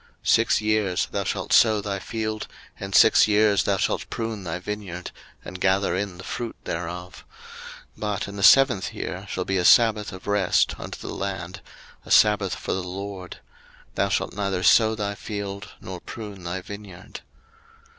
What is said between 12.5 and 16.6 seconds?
for the LORD: thou shalt neither sow thy field, nor prune